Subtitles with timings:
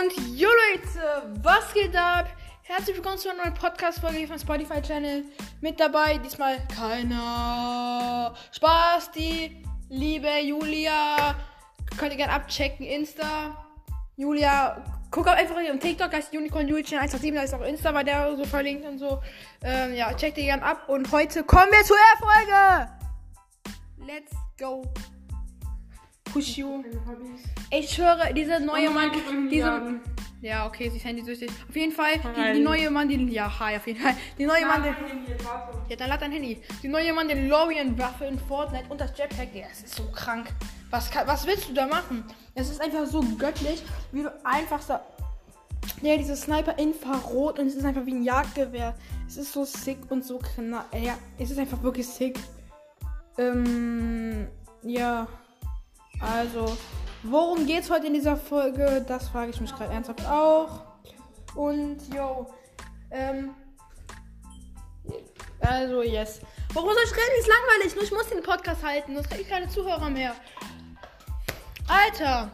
[0.00, 2.30] Und jo Leute, was geht ab?
[2.62, 5.24] Herzlich willkommen zu einer neuen Podcast-Folge vom Spotify-Channel.
[5.60, 8.34] Mit dabei diesmal keiner.
[8.50, 11.34] Spaß, die liebe Julia.
[11.98, 13.66] Könnt ihr gerne abchecken, Insta.
[14.16, 18.04] Julia, guck auch einfach ihren TikTok, heißt Unicorn Julchen 187, da ist auch Insta bei
[18.04, 19.20] der so verlinkt und so.
[19.62, 20.88] Ähm, ja, checkt ihr gerne ab.
[20.88, 22.88] Und heute kommen wir zur Folge.
[24.06, 24.82] Let's go.
[26.32, 26.84] Push you.
[27.70, 29.10] Ich schwöre, diese neue Oh Mann,
[29.50, 30.00] diese,
[30.42, 31.50] ja, okay, sie ist handysüchtig.
[31.68, 34.14] Auf jeden Fall, die, die neue Mandel, ja, hi, auf jeden Fall.
[34.38, 34.94] Die neue Mandel,
[35.88, 36.62] ja, dann lad dein Handy.
[36.82, 40.48] Die neue Mandalorian-Waffe in Fortnite und das Jetpack, ja, es ist so krank.
[40.90, 42.24] Was, kann, was willst du da machen?
[42.54, 44.94] Es ist einfach so göttlich, wie du einfach so,
[46.02, 48.94] ja, diese Sniper Infrarot und es ist einfach wie ein Jagdgewehr.
[49.28, 50.86] Es ist so sick und so knapp.
[50.94, 52.38] Ja, es ist einfach wirklich sick.
[53.38, 54.48] Ähm,
[54.82, 55.28] ja.
[56.20, 56.76] Also,
[57.22, 59.04] worum geht's heute in dieser Folge?
[59.06, 60.82] Das frage ich mich gerade ernsthaft auch.
[61.54, 62.46] Und, yo,
[63.10, 63.54] ähm,
[65.60, 66.40] also, yes.
[66.72, 67.40] Warum soll ich reden?
[67.40, 67.94] Ist langweilig.
[67.94, 69.14] Nur ich muss den Podcast halten.
[69.14, 70.34] Sonst kriege ich keine Zuhörer mehr.
[71.88, 72.50] Alter.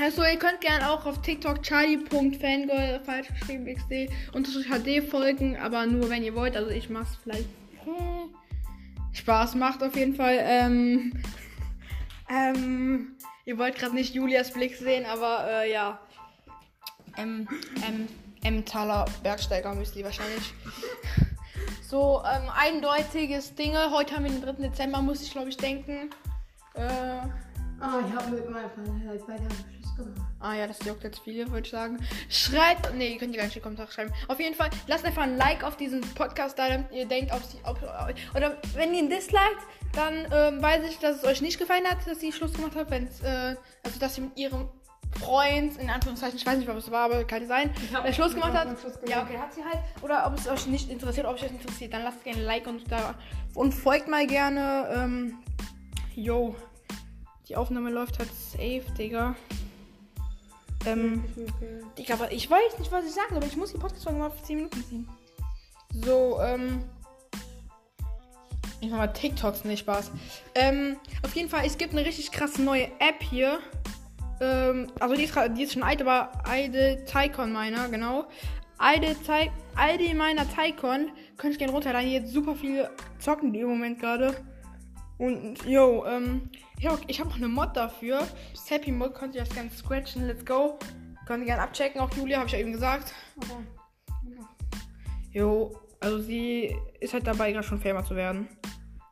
[0.00, 5.86] Also, ihr könnt gerne auch auf TikTok charlie.fangirl falsch geschrieben xd unterstrich HD folgen, aber
[5.86, 6.56] nur wenn ihr wollt.
[6.56, 7.48] Also, ich mach's vielleicht.
[7.84, 8.34] Hm,
[9.12, 10.38] Spaß macht auf jeden Fall.
[10.40, 11.12] Ähm,
[12.28, 16.00] ähm, ihr wollt gerade nicht Julias Blick sehen, aber äh, ja.
[17.16, 17.48] M,
[17.86, 18.08] M,
[18.42, 20.54] Emmentaler Bergsteiger müsst ihr wahrscheinlich.
[21.88, 23.90] So, ähm, eindeutiges Dinge.
[23.90, 24.68] Heute haben wir den 3.
[24.68, 26.10] Dezember, muss ich glaube ich denken.
[26.74, 27.20] Äh,
[27.80, 30.30] Ah, ich habe mit meinem Freund halt zwei Tage Schluss gemacht.
[30.40, 31.98] Ah ja, das juckt jetzt viele, würde ich sagen.
[32.28, 34.12] Schreibt, nee, ihr könnt ihr gar nicht in die Kommentare schreiben.
[34.26, 37.42] Auf jeden Fall, lasst einfach ein Like auf diesen Podcast da, damit ihr denkt, ob
[37.42, 37.80] sie, ob,
[38.34, 39.62] oder wenn ihr ihn disliked,
[39.92, 42.90] dann ähm, weiß ich, dass es euch nicht gefallen hat, dass sie Schluss gemacht hat,
[42.90, 44.68] wenn äh, also dass sie mit ihrem
[45.20, 47.70] Freund, in Anführungszeichen, ich weiß nicht, was es war, aber kann sein,
[48.04, 48.78] der Schluss mit gemacht hat.
[48.78, 49.78] Schluss Ja, okay, hat sie halt.
[50.02, 52.66] Oder ob es euch nicht interessiert, ob es euch interessiert, dann lasst gerne ein Like
[52.66, 53.14] und da
[53.54, 54.88] und folgt mal gerne.
[54.94, 55.38] Ähm,
[56.14, 56.54] yo.
[57.48, 59.34] Die Aufnahme läuft halt safe, Digga.
[60.86, 61.24] Ähm,
[61.96, 64.26] Digga, aber ich weiß nicht, was ich sagen soll, aber ich muss die Podcast-Folge mal
[64.26, 65.08] auf 10 Minuten ziehen.
[66.04, 66.84] So, ähm.
[68.80, 70.12] Ich mach mal TikToks, nicht Spaß.
[70.54, 73.58] Ähm, auf jeden Fall, es gibt eine richtig krasse neue App hier.
[74.40, 78.26] Ähm, also die ist, die ist schon alt, aber Idle Tycon meiner, genau.
[78.80, 81.10] Idle, Ty Idle meiner Tycon.
[81.36, 82.08] Könnte ich gerne runterladen.
[82.08, 84.36] Hier super viele zocken die im Moment gerade.
[85.18, 86.48] Und, yo, ähm,
[86.78, 88.26] ja, okay, ich habe noch eine Mod dafür.
[88.52, 90.26] Das Happy Mod könnt ihr das gerne scratchen.
[90.26, 90.78] Let's go.
[91.26, 92.00] Könnt ihr gerne abchecken.
[92.00, 93.12] Auch Julia, habe ich ja eben gesagt.
[95.32, 98.48] Jo, also sie ist halt dabei, gerade schon Famer zu werden.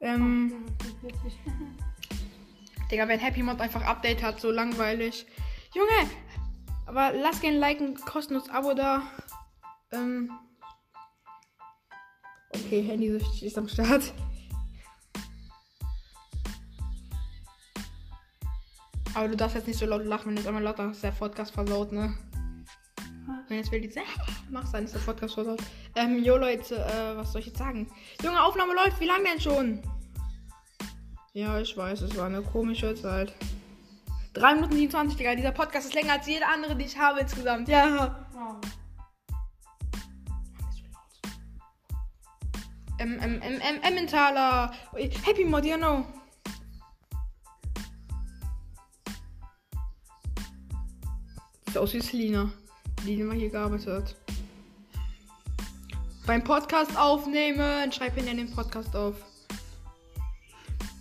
[0.00, 0.66] Ähm,
[2.90, 5.26] Digga, wenn Happy Mod einfach Update hat, so langweilig.
[5.74, 6.10] Junge!
[6.86, 9.02] Aber lass gerne liken, kostenlos Abo da.
[9.90, 10.30] Ähm.
[12.50, 14.12] Okay, Handysüchtig ist am Start.
[19.14, 21.04] Aber du darfst jetzt nicht so laut lachen, wenn du jetzt einmal laut lachst, ist
[21.04, 22.14] der Podcast versaut, ne?
[23.48, 23.92] Wenn jetzt will die
[24.50, 25.60] machst, dann ist der Podcast versaut.
[25.94, 27.90] Ähm, jo Leute, äh, was soll ich jetzt sagen?
[28.22, 29.82] Junge, Aufnahme läuft, wie lange denn schon?
[31.32, 33.32] Ja, ich weiß, es war eine komische Zeit.
[34.34, 35.34] 3 Minuten 27, Digga.
[35.34, 37.68] Dieser Podcast ist länger als jeder andere, die ich habe insgesamt.
[37.68, 38.26] Ja.
[42.98, 44.72] Ähm, ähm, ähm, ähm, Emmentaler.
[45.24, 46.04] Happy Modiano.
[51.74, 52.52] Sieht aus wie Selina,
[53.04, 54.16] die immer hier gearbeitet hat.
[56.24, 57.90] Beim Podcast aufnehmen.
[57.90, 59.16] Schreib hin in den Podcast auf.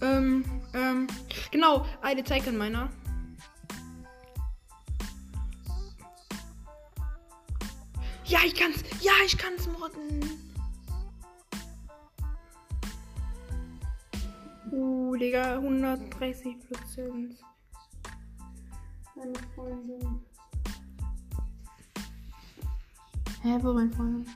[0.00, 1.08] Ähm, ähm,
[1.50, 2.88] genau, eine Zeichen meiner.
[8.24, 8.82] Ja, ich kann's.
[9.02, 10.22] Ja, ich kann's modden.
[14.70, 17.36] Uh, Digga, 130 Prozent.
[19.14, 20.31] Meine Freundin.
[23.42, 24.28] Hä, wo mein Freund?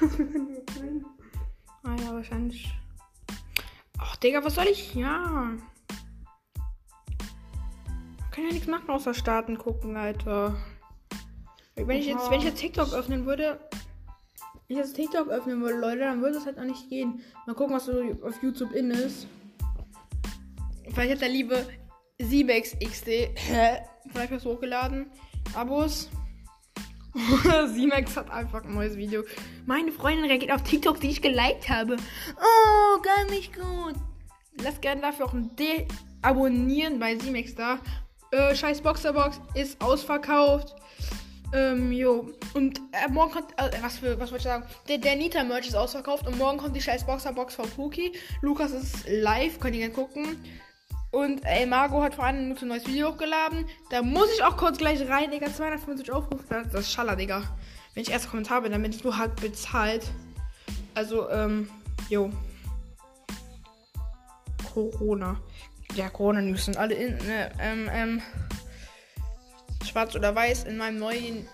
[1.84, 2.72] Ah ja, wahrscheinlich.
[3.98, 4.94] Ach, Digga, was soll ich?
[4.94, 5.50] Ja.
[8.30, 10.56] Kann ja nichts machen außer starten gucken, Alter.
[11.74, 13.58] Wenn ich jetzt, wenn ich jetzt TikTok öffnen würde,
[14.68, 17.20] wenn ich jetzt TikTok öffnen würde, Leute, dann würde es halt auch nicht gehen.
[17.46, 19.26] Mal gucken, was so auf YouTube in ist.
[20.90, 21.66] Vielleicht hat der liebe
[22.20, 23.30] Siebex XD
[24.12, 25.10] vielleicht was hochgeladen.
[25.54, 26.10] Abos.
[27.74, 29.22] Simex hat einfach ein neues Video.
[29.66, 31.96] Meine Freundin reagiert auf TikTok, die ich geliked habe.
[32.36, 33.94] Oh, gar nicht gut.
[34.62, 35.86] Lasst gerne dafür auch ein D
[36.22, 37.78] abonnieren bei Simex da.
[38.30, 40.74] Äh, scheiß Boxerbox ist ausverkauft.
[41.52, 42.30] Ähm, jo.
[42.54, 44.64] Und äh, morgen kommt, äh, was für, was wollte ich sagen?
[44.88, 48.12] Der, der Nita-Merch ist ausverkauft und morgen kommt die scheiß Boxerbox von Puki.
[48.40, 50.38] Lukas ist live, könnt ihr gerne gucken.
[51.12, 53.66] Und ey, Margot hat vor einer Minute ein neues Video hochgeladen.
[53.90, 55.52] Da muss ich auch kurz gleich rein, Digga.
[55.52, 56.42] 250 Aufrufe.
[56.48, 57.42] Das, das ist Schaller, Digga.
[57.92, 60.10] Wenn ich erst Kommentar bin, dann bin ich nur halt bezahlt.
[60.94, 61.68] Also, ähm,
[62.08, 62.30] jo.
[64.72, 65.38] Corona.
[65.94, 68.22] Ja, Corona-News sind alle in, äh, ähm, ähm,
[69.92, 70.64] schwarz oder weiß.
[70.64, 71.46] In meinem neuen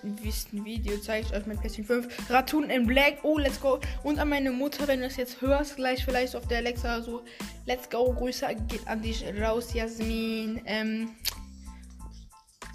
[0.53, 2.31] Video zeige ich euch mein PlayStation 5.
[2.31, 3.19] Ratun in Black.
[3.25, 3.81] Oh, let's go.
[4.05, 7.23] Und an meine Mutter, wenn du es jetzt hörst, gleich vielleicht auf der Alexa so,
[7.67, 8.13] let's go.
[8.13, 10.63] Grüße geht an dich raus, Jasmin.
[10.67, 11.11] Ähm,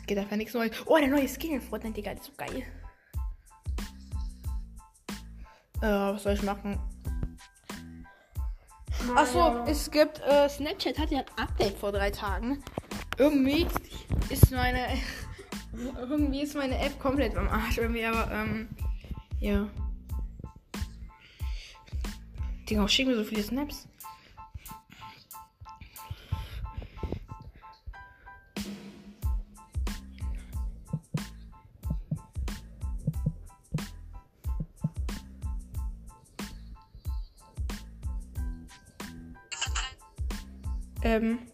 [0.05, 0.71] geht einfach nichts Neues.
[0.85, 2.63] Oh, der neue Skin in Fortnite, Digga, das ist so geil.
[5.81, 6.77] Äh, was soll ich machen?
[9.15, 12.63] Achso, es gibt, äh, Snapchat hat ja ein Update vor drei Tagen.
[13.17, 13.67] Irgendwie
[14.29, 14.87] ist meine,
[15.97, 18.69] irgendwie ist meine App komplett am Arsch irgendwie, aber, ähm,
[19.39, 19.67] ja.
[22.69, 23.87] Digga, schick mir so viele Snaps.
[41.03, 41.52] Ähm.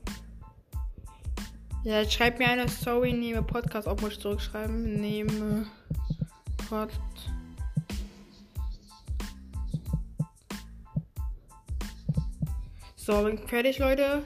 [1.83, 4.99] Ja, schreibt mir eine Story, nehme Podcast auf, muss ich zurückschreiben.
[4.99, 5.65] Nehme
[6.69, 6.89] Pod.
[12.97, 14.25] So, bin fertig, Leute.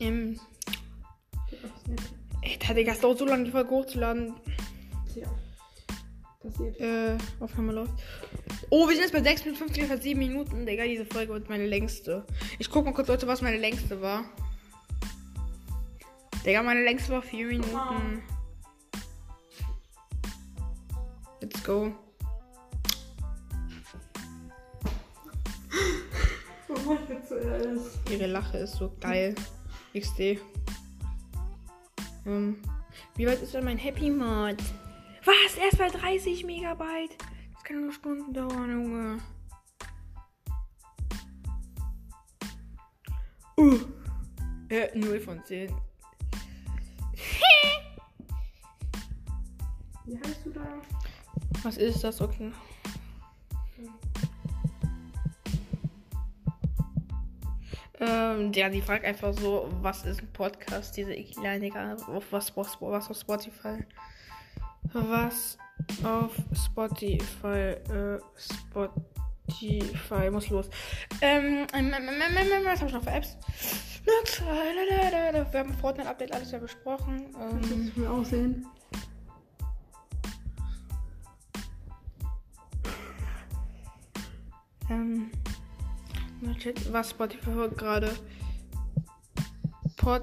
[0.00, 0.40] Im.
[2.42, 4.34] Ey, Digga, es dauert so lange, die Folge hochzuladen.
[5.12, 5.28] Tja.
[6.42, 6.80] Passiert.
[6.80, 7.92] Äh, Aufnahme läuft.
[8.68, 10.66] Oh, wir sind jetzt bei 6 Minuten 50, fast 7 Minuten.
[10.66, 12.26] Digga, diese Folge wird meine längste.
[12.58, 14.24] Ich guck mal kurz, Leute, was meine längste war.
[16.44, 18.22] Digga, meine längste war 4 Minuten.
[21.40, 21.92] Let's go.
[28.10, 29.34] Ihre Lache ist so geil.
[29.94, 30.38] XD.
[32.26, 32.60] Ähm,
[33.16, 34.62] wie weit ist denn mein Happy Mod?
[35.24, 35.56] Was?
[35.56, 37.16] Erst bei 30 Megabyte?
[37.54, 39.18] Das kann nur Stunden dauern, Junge.
[43.56, 43.78] Uh.
[44.68, 45.74] Äh, 0 von 10.
[50.04, 50.66] Wie heißt du da?
[51.62, 52.20] Was ist das?
[52.20, 52.52] Okay.
[58.00, 61.70] Ähm, ja, die fragt einfach so, was ist ein Podcast, diese kleine,
[62.08, 63.84] auf was, was, was auf Spotify?
[64.92, 65.56] Was
[66.02, 70.68] auf Spotify, äh, Spotify, muss los.
[71.20, 73.36] Ähm, ähm, ähm, ähm, ähm, was hab ich noch für Apps?
[74.04, 74.42] Nix.
[74.42, 77.34] Wir haben Fortnite-Update alles ja besprochen.
[77.40, 78.66] Ähm, das mir aussehen?
[84.94, 85.30] Ähm,
[86.90, 88.14] was Spotify hört gerade?
[89.96, 90.22] Pod.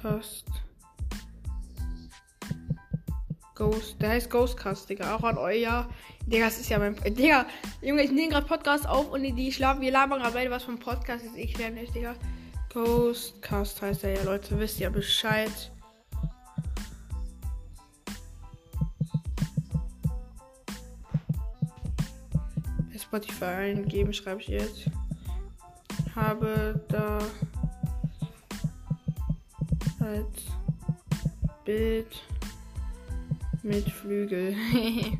[0.00, 0.46] Cast.
[3.54, 3.96] Ghost.
[4.00, 5.16] Der heißt Ghostcast, Digga.
[5.16, 5.88] Auch an euer.
[6.26, 6.94] Digga, das ist ja mein.
[6.94, 7.46] Digga,
[7.82, 9.80] Junge, ich nehme gerade Podcast auf und die, schlafen.
[9.80, 11.36] Wir labern gerade beide was vom Podcast ist.
[11.36, 12.14] Ich lerne nicht, Digga.
[12.72, 14.58] Ghostcast heißt er ja, Leute.
[14.60, 15.72] Wisst ihr Bescheid.
[23.06, 24.90] Spotify eingeben, schreibe ich jetzt.
[26.14, 27.18] Habe da
[30.00, 30.46] als
[31.64, 32.22] Bild
[33.62, 34.56] mit Flügel.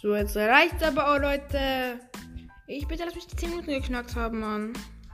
[0.00, 2.00] so, jetzt reicht's aber auch, Leute.
[2.66, 4.72] Ich bitte, lass mich die 10 Minuten geknackt haben, Mann.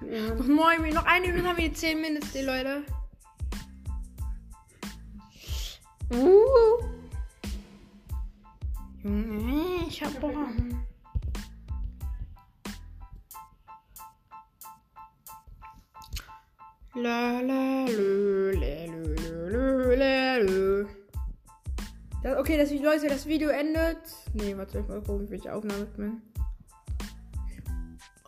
[0.09, 0.37] Ja.
[0.37, 2.85] Noch 9 Minuten, noch eine Minute haben wir die 10 Minuten, die Leute.
[6.11, 6.83] Uh.
[9.03, 10.35] Junge, ich hab Bock.
[16.95, 19.15] La la lö, la, lö,
[19.49, 20.87] lö, lö, lö.
[22.25, 23.99] Das, okay, das Leute, das Video endet.
[24.35, 26.21] Nee, warte, ich mal gucken, welche Aufnahme bin.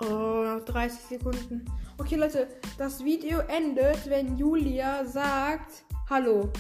[0.01, 1.65] Oh, noch 30 Sekunden.
[1.99, 2.47] Okay, Leute,
[2.79, 6.53] das Video endet, wenn Julia sagt Hallo.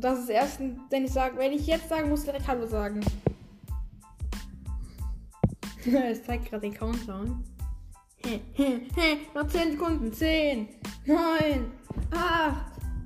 [0.00, 3.00] Darfst es erst, wenn ich sage, wenn ich jetzt sagen muss, direkt Hallo sagen.
[5.84, 7.44] es zeigt gerade den Countdown.
[9.34, 10.12] Noch 10 Sekunden.
[10.12, 10.68] 10,
[11.06, 11.72] 9,
[12.12, 12.54] 8,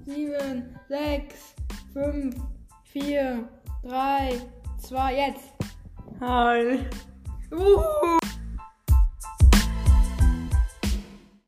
[0.07, 1.55] 7, 6,
[1.95, 2.37] 5,
[2.85, 3.49] 4,
[3.85, 4.41] 3,
[4.83, 5.53] 2, jetzt.
[6.21, 6.79] Hi.
[7.51, 8.22] Uh.